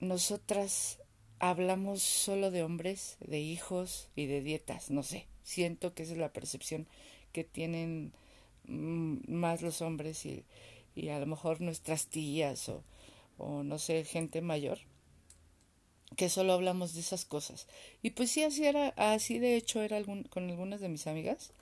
nosotras 0.00 0.98
hablamos 1.38 2.02
solo 2.02 2.50
de 2.50 2.62
hombres, 2.62 3.16
de 3.20 3.40
hijos 3.40 4.08
y 4.16 4.26
de 4.26 4.42
dietas, 4.42 4.90
no 4.90 5.02
sé, 5.02 5.26
siento 5.42 5.94
que 5.94 6.04
esa 6.04 6.12
es 6.12 6.18
la 6.18 6.32
percepción 6.32 6.86
que 7.32 7.44
tienen 7.44 8.12
mm, 8.66 9.32
más 9.32 9.62
los 9.62 9.82
hombres 9.82 10.24
y, 10.26 10.44
y 10.94 11.08
a 11.08 11.18
lo 11.18 11.26
mejor 11.26 11.60
nuestras 11.60 12.06
tías 12.06 12.68
o, 12.68 12.84
o 13.38 13.62
no 13.62 13.78
sé, 13.78 14.04
gente 14.04 14.40
mayor 14.40 14.78
que 16.16 16.28
solo 16.28 16.52
hablamos 16.52 16.94
de 16.94 17.00
esas 17.00 17.24
cosas. 17.24 17.66
Y 18.02 18.10
pues 18.10 18.30
sí, 18.30 18.42
así 18.42 18.66
era, 18.66 18.88
así 18.96 19.38
de 19.38 19.56
hecho 19.56 19.82
era 19.82 19.96
algún, 19.96 20.24
con 20.24 20.48
algunas 20.48 20.80
de 20.80 20.88
mis 20.88 21.06
amigas 21.06 21.52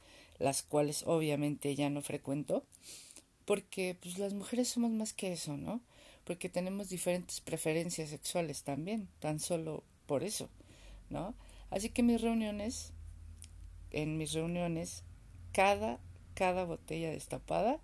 las 0.40 0.62
cuales 0.62 1.04
obviamente 1.06 1.76
ya 1.76 1.90
no 1.90 2.02
frecuento, 2.02 2.64
porque 3.44 3.97
pues 4.00 4.18
las 4.18 4.35
mujeres 4.35 4.68
somos 4.68 4.90
más 4.90 5.12
que 5.12 5.32
eso, 5.32 5.56
¿no? 5.56 5.80
Porque 6.25 6.49
tenemos 6.49 6.88
diferentes 6.88 7.40
preferencias 7.40 8.11
sexuales 8.11 8.62
también, 8.64 9.09
tan 9.20 9.38
solo 9.38 9.85
por 10.06 10.25
eso, 10.25 10.49
¿no? 11.11 11.35
Así 11.70 11.90
que 11.90 12.02
mis 12.02 12.20
reuniones, 12.20 12.92
en 13.92 14.16
mis 14.16 14.32
reuniones, 14.32 15.04
cada, 15.52 16.00
cada 16.35 16.64
botella 16.64 17.11
destapada, 17.11 17.78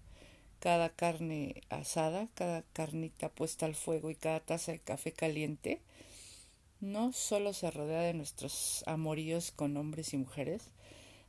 cada 0.59 0.89
carne 0.89 1.63
asada, 1.69 2.29
cada 2.35 2.63
carnita 2.73 3.29
puesta 3.29 3.67
al 3.67 3.75
fuego 3.75 4.11
y 4.11 4.15
cada 4.15 4.41
taza 4.41 4.73
de 4.73 4.79
café 4.79 5.13
caliente, 5.13 5.81
no 6.81 7.13
solo 7.13 7.53
se 7.53 7.71
rodea 7.71 8.01
de 8.01 8.15
nuestros 8.15 8.83
amoríos 8.87 9.51
con 9.51 9.77
hombres 9.77 10.15
y 10.15 10.17
mujeres, 10.17 10.71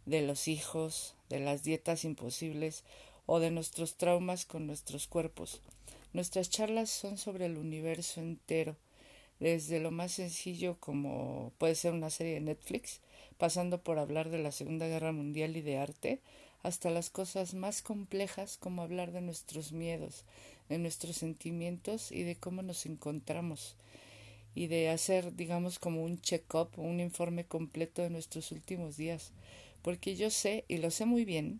de 0.07 0.21
los 0.21 0.47
hijos, 0.47 1.13
de 1.29 1.39
las 1.39 1.63
dietas 1.63 2.05
imposibles 2.05 2.83
o 3.25 3.39
de 3.39 3.51
nuestros 3.51 3.95
traumas 3.95 4.45
con 4.45 4.65
nuestros 4.65 5.05
cuerpos. 5.05 5.61
Nuestras 6.13 6.49
charlas 6.49 6.89
son 6.89 7.17
sobre 7.17 7.45
el 7.45 7.57
universo 7.57 8.21
entero, 8.21 8.77
desde 9.39 9.79
lo 9.79 9.91
más 9.91 10.13
sencillo 10.13 10.77
como 10.79 11.51
puede 11.57 11.75
ser 11.75 11.93
una 11.93 12.09
serie 12.09 12.35
de 12.35 12.39
Netflix, 12.39 13.01
pasando 13.37 13.81
por 13.81 13.99
hablar 13.99 14.29
de 14.29 14.39
la 14.39 14.51
Segunda 14.51 14.87
Guerra 14.87 15.11
Mundial 15.11 15.57
y 15.57 15.61
de 15.61 15.77
arte, 15.77 16.21
hasta 16.63 16.89
las 16.89 17.09
cosas 17.09 17.53
más 17.53 17.81
complejas 17.81 18.57
como 18.57 18.81
hablar 18.81 19.11
de 19.11 19.21
nuestros 19.21 19.73
miedos, 19.73 20.23
de 20.69 20.77
nuestros 20.77 21.17
sentimientos 21.17 22.11
y 22.11 22.23
de 22.23 22.35
cómo 22.37 22.61
nos 22.61 22.85
encontramos, 22.85 23.75
y 24.55 24.67
de 24.67 24.89
hacer, 24.89 25.35
digamos, 25.35 25.77
como 25.77 26.03
un 26.03 26.19
check-up, 26.21 26.69
un 26.77 26.99
informe 26.99 27.45
completo 27.45 28.01
de 28.01 28.09
nuestros 28.09 28.51
últimos 28.51 28.97
días, 28.97 29.33
porque 29.81 30.15
yo 30.15 30.29
sé, 30.29 30.65
y 30.67 30.77
lo 30.77 30.91
sé 30.91 31.05
muy 31.05 31.25
bien, 31.25 31.59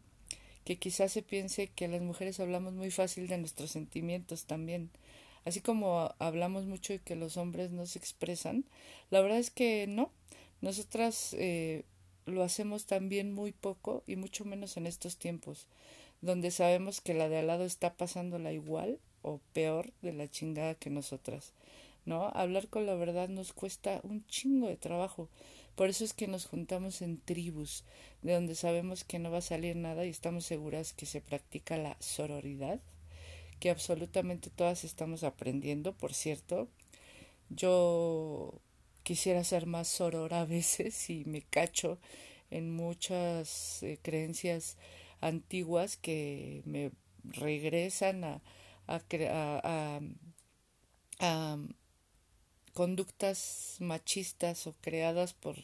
que 0.64 0.78
quizás 0.78 1.12
se 1.12 1.22
piense 1.22 1.68
que 1.68 1.88
las 1.88 2.02
mujeres 2.02 2.40
hablamos 2.40 2.74
muy 2.74 2.92
fácil 2.92 3.28
de 3.28 3.38
nuestros 3.38 3.72
sentimientos 3.72 4.46
también. 4.46 4.90
Así 5.46 5.62
como 5.62 6.14
hablamos 6.20 6.66
mucho 6.66 6.94
de 6.94 7.00
que 7.00 7.16
los 7.16 7.38
hombres 7.38 7.72
no 7.72 7.86
se 7.86 8.00
expresan, 8.00 8.66
la 9.10 9.22
verdad 9.22 9.40
es 9.40 9.50
que 9.50 9.86
no. 9.88 10.12
Nosotras 10.60 11.34
eh, 11.40 11.84
lo 12.26 12.44
hacemos 12.44 12.86
también 12.86 13.32
muy 13.34 13.54
poco 13.54 14.04
y 14.08 14.18
mucho 14.18 14.44
menos 14.44 14.76
en 14.76 14.88
estos 14.88 15.18
tiempos, 15.18 15.68
donde 16.22 16.52
sabemos 16.52 17.00
que 17.00 17.14
la 17.14 17.30
de 17.30 17.38
al 17.38 17.48
lado 17.48 17.64
está 17.64 17.94
pasándola 17.94 18.52
igual 18.52 19.00
o 19.22 19.40
peor 19.54 19.94
de 20.02 20.14
la 20.14 20.28
chingada 20.28 20.76
que 20.76 20.90
nosotras. 20.90 21.54
¿no? 22.08 22.32
Hablar 22.34 22.70
con 22.70 22.86
la 22.86 22.96
verdad 22.96 23.30
nos 23.30 23.54
cuesta 23.54 24.00
un 24.04 24.26
chingo 24.28 24.68
de 24.68 24.78
trabajo. 24.78 25.30
Por 25.78 25.90
eso 25.90 26.04
es 26.04 26.14
que 26.14 26.28
nos 26.28 26.48
juntamos 26.48 27.04
en 27.04 27.20
tribus, 27.22 27.84
de 28.24 28.34
donde 28.34 28.56
sabemos 28.56 29.04
que 29.04 29.20
no 29.20 29.30
va 29.30 29.38
a 29.38 29.42
salir 29.42 29.76
nada 29.76 30.08
y 30.08 30.10
estamos 30.10 30.44
seguras 30.44 30.92
que 30.92 31.06
se 31.06 31.22
practica 31.22 31.78
la 31.78 31.96
sororidad, 32.00 32.82
que 33.60 33.70
absolutamente 33.70 34.50
todas 34.50 34.84
estamos 34.84 35.24
aprendiendo, 35.24 35.94
por 35.94 36.16
cierto. 36.16 36.68
Yo 37.50 38.60
quisiera 39.04 39.44
ser 39.44 39.68
más 39.68 39.88
sorora 39.88 40.42
a 40.42 40.46
veces 40.46 41.12
y 41.12 41.26
me 41.26 41.44
cacho 41.44 42.00
en 42.50 42.76
muchas 42.76 43.84
eh, 43.84 44.00
creencias 44.02 44.78
antiguas 45.22 45.96
que 45.96 46.64
me 46.66 46.92
regresan 47.24 48.24
a, 48.24 48.42
a, 48.88 49.00
a, 49.64 50.02
a 51.20 51.58
conductas 52.78 53.78
machistas 53.80 54.68
o 54.68 54.76
creadas 54.82 55.34
por, 55.34 55.56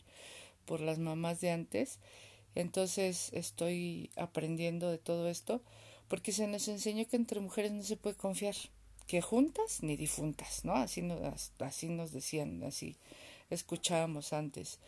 por 0.65 0.81
las 0.81 0.97
mamás 0.97 1.41
de 1.41 1.51
antes. 1.51 1.99
Entonces 2.55 3.29
estoy 3.33 4.09
aprendiendo 4.15 4.89
de 4.89 4.97
todo 4.97 5.29
esto 5.29 5.61
porque 6.07 6.31
se 6.31 6.47
nos 6.47 6.67
enseñó 6.67 7.07
que 7.07 7.17
entre 7.17 7.39
mujeres 7.39 7.71
no 7.71 7.83
se 7.83 7.97
puede 7.97 8.15
confiar, 8.15 8.55
que 9.05 9.21
juntas 9.21 9.83
ni 9.83 9.95
difuntas, 9.95 10.65
¿no? 10.65 10.73
Así 10.73 11.03
nos, 11.03 11.51
así 11.59 11.87
nos 11.87 12.11
decían, 12.13 12.63
así 12.63 12.97
escuchábamos 13.51 14.33
antes. 14.33 14.79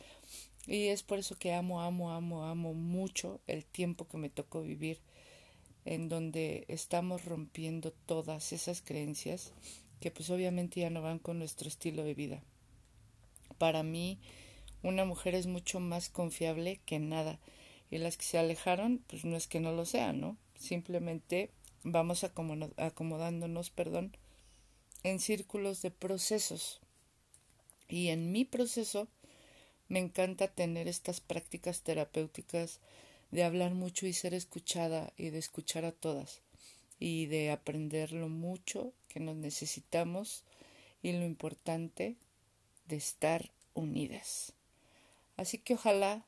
Y 0.66 0.88
es 0.88 1.04
por 1.04 1.20
eso 1.20 1.38
que 1.38 1.54
amo, 1.54 1.84
amo, 1.84 2.12
amo, 2.12 2.46
amo 2.46 2.74
mucho 2.74 3.40
el 3.46 3.66
tiempo 3.66 4.08
que 4.08 4.18
me 4.18 4.32
tocó 4.32 4.64
vivir, 4.64 5.00
en 5.86 6.10
donde 6.10 6.66
estamos 6.70 7.24
rompiendo 7.24 7.92
todas 8.08 8.52
esas 8.52 8.82
creencias 8.82 9.54
que 10.00 10.12
pues 10.12 10.30
obviamente 10.30 10.82
ya 10.82 10.90
no 10.90 11.02
van 11.02 11.20
con 11.20 11.40
nuestro 11.40 11.68
estilo 11.68 12.04
de 12.04 12.14
vida. 12.14 12.44
Para 13.58 13.84
mí, 13.84 14.20
una 14.84 15.06
mujer 15.06 15.36
es 15.36 15.48
mucho 15.48 15.80
más 15.80 16.10
confiable 16.10 16.80
que 16.86 17.00
nada. 17.00 17.40
Y 17.90 17.98
las 17.98 18.18
que 18.18 18.26
se 18.26 18.38
alejaron, 18.38 19.04
pues 19.08 19.26
no 19.26 19.36
es 19.36 19.48
que 19.48 19.60
no 19.60 19.72
lo 19.72 19.86
sean, 19.86 20.20
¿no? 20.20 20.38
Simplemente 20.56 21.52
vamos 21.84 22.24
acomodándonos, 22.24 23.70
perdón, 23.70 24.18
en 25.04 25.20
círculos 25.20 25.82
de 25.82 25.92
procesos. 25.92 26.82
Y 27.88 28.10
en 28.10 28.32
mi 28.32 28.46
proceso 28.46 29.08
me 29.88 30.00
encanta 30.00 30.48
tener 30.48 30.88
estas 30.88 31.22
prácticas 31.22 31.82
terapéuticas 31.82 32.80
de 33.32 33.44
hablar 33.44 33.74
mucho 33.76 34.08
y 34.08 34.14
ser 34.14 34.34
escuchada 34.34 35.14
y 35.18 35.30
de 35.30 35.38
escuchar 35.38 35.86
a 35.86 35.92
todas 35.92 36.42
y 37.00 37.26
de 37.28 37.52
aprender 37.52 38.12
lo 38.12 38.30
mucho 38.30 38.94
que 39.08 39.20
nos 39.20 39.36
necesitamos 39.36 40.44
y 41.02 41.12
lo 41.14 41.26
importante 41.26 42.16
de 42.88 42.96
estar 42.96 43.52
unidas. 43.74 44.54
Así 45.38 45.58
que 45.58 45.74
ojalá 45.74 46.26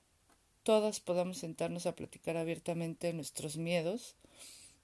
todas 0.64 1.00
podamos 1.00 1.38
sentarnos 1.38 1.86
a 1.86 1.96
platicar 1.96 2.38
abiertamente 2.38 3.08
de 3.08 3.14
nuestros 3.14 3.58
miedos, 3.58 4.16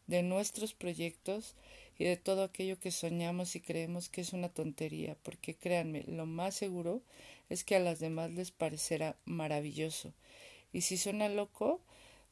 de 0.07 0.23
nuestros 0.23 0.73
proyectos 0.73 1.55
y 1.97 2.05
de 2.05 2.17
todo 2.17 2.43
aquello 2.43 2.79
que 2.79 2.91
soñamos 2.91 3.55
y 3.55 3.59
creemos 3.59 4.09
que 4.09 4.21
es 4.21 4.33
una 4.33 4.49
tontería, 4.49 5.17
porque 5.23 5.55
créanme, 5.55 6.03
lo 6.07 6.25
más 6.25 6.55
seguro 6.55 7.01
es 7.49 7.63
que 7.63 7.75
a 7.75 7.79
las 7.79 7.99
demás 7.99 8.31
les 8.31 8.51
parecerá 8.51 9.15
maravilloso. 9.25 10.13
Y 10.71 10.81
si 10.81 10.97
suena 10.97 11.29
loco, 11.29 11.81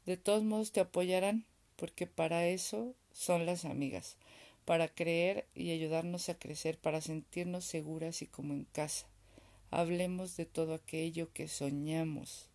de 0.05 0.17
todos 0.17 0.43
modos 0.43 0.71
te 0.71 0.79
apoyarán, 0.79 1.45
porque 1.75 2.07
para 2.07 2.47
eso 2.47 2.95
son 3.13 3.45
las 3.45 3.65
amigas, 3.65 4.17
para 4.65 4.87
creer 4.87 5.45
y 5.55 5.71
ayudarnos 5.71 6.29
a 6.29 6.37
crecer, 6.37 6.77
para 6.77 7.01
sentirnos 7.01 7.65
seguras 7.65 8.21
y 8.21 8.27
como 8.27 8.53
en 8.53 8.65
casa. 8.65 9.07
Hablemos 9.69 10.37
de 10.37 10.45
todo 10.45 10.73
aquello 10.73 11.31
que 11.33 11.47
soñamos, 11.47 12.47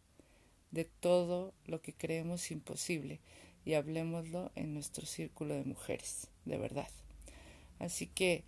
de 0.70 0.84
todo 0.84 1.52
lo 1.66 1.80
que 1.80 1.92
creemos 1.92 2.50
imposible 2.50 3.20
y 3.64 3.74
hablemoslo 3.74 4.52
en 4.54 4.74
nuestro 4.74 5.06
círculo 5.06 5.54
de 5.54 5.64
mujeres, 5.64 6.28
de 6.44 6.58
verdad. 6.58 6.88
Así 7.78 8.06
que 8.06 8.44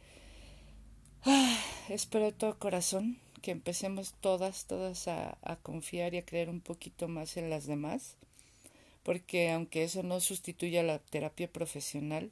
ah, 1.24 1.58
espero 1.88 2.26
de 2.26 2.32
todo 2.32 2.58
corazón 2.58 3.18
que 3.42 3.50
empecemos 3.50 4.14
todas, 4.20 4.66
todas 4.66 5.08
a, 5.08 5.38
a 5.42 5.56
confiar 5.56 6.14
y 6.14 6.18
a 6.18 6.24
creer 6.24 6.50
un 6.50 6.60
poquito 6.60 7.08
más 7.08 7.36
en 7.36 7.50
las 7.50 7.66
demás, 7.66 8.16
porque 9.08 9.50
aunque 9.52 9.84
eso 9.84 10.02
no 10.02 10.20
sustituya 10.20 10.82
la 10.82 10.98
terapia 10.98 11.50
profesional, 11.50 12.30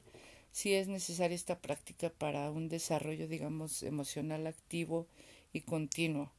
sí 0.51 0.75
es 0.75 0.87
necesaria 0.87 1.33
esta 1.33 1.57
práctica 1.57 2.11
para 2.11 2.51
un 2.51 2.69
desarrollo, 2.69 3.27
digamos, 3.27 3.81
emocional 3.81 4.45
activo 4.45 5.07
y 5.53 5.61
continuo. 5.61 6.31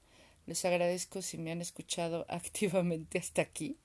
Les 0.46 0.64
agradezco 0.64 1.22
si 1.22 1.38
me 1.38 1.50
han 1.50 1.60
escuchado 1.60 2.24
activamente 2.28 3.18
hasta 3.18 3.42
aquí 3.42 3.78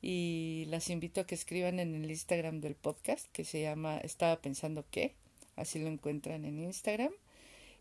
y 0.00 0.66
las 0.68 0.90
invito 0.90 1.22
a 1.22 1.26
que 1.26 1.34
escriban 1.34 1.80
en 1.80 1.96
el 1.96 2.08
Instagram 2.08 2.60
del 2.60 2.76
podcast 2.76 3.26
que 3.32 3.42
se 3.42 3.60
llama 3.60 3.98
Estaba 3.98 4.40
pensando 4.40 4.84
qué, 4.92 5.16
así 5.56 5.80
lo 5.80 5.88
encuentran 5.88 6.44
en 6.44 6.60
Instagram 6.60 7.10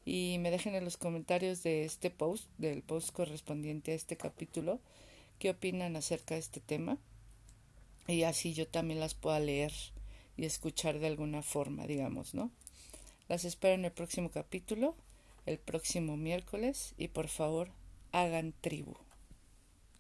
y 0.04 0.38
me 0.40 0.50
dejen 0.50 0.74
en 0.74 0.84
los 0.84 0.98
comentarios 0.98 1.62
de 1.62 1.86
este 1.86 2.10
post, 2.10 2.50
del 2.58 2.82
post 2.82 3.12
correspondiente 3.12 3.92
a 3.92 3.96
este 3.96 4.18
capítulo, 4.18 4.80
qué 5.38 5.52
opinan 5.52 5.96
acerca 5.96 6.34
de 6.34 6.40
este 6.40 6.60
tema 6.60 6.98
y 8.10 8.24
así 8.24 8.54
yo 8.54 8.68
también 8.68 9.00
las 9.00 9.14
pueda 9.14 9.40
leer 9.40 9.74
y 10.38 10.46
escuchar 10.46 11.00
de 11.00 11.08
alguna 11.08 11.42
forma, 11.42 11.86
digamos, 11.86 12.34
¿no? 12.34 12.52
Las 13.28 13.46
espero 13.46 13.76
en 13.76 13.86
el 13.86 13.92
próximo 13.92 14.32
capítulo, 14.32 14.96
el 15.46 15.60
próximo 15.60 16.18
miércoles, 16.18 16.94
y 16.98 17.10
por 17.10 17.28
favor, 17.28 17.70
hagan 18.12 18.54
tribu. 18.62 18.96